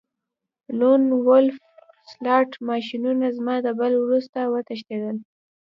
[0.79, 1.57] لون وولف
[2.11, 5.17] سلاټ ماشینونه زما د بل وروسته وتښتیدل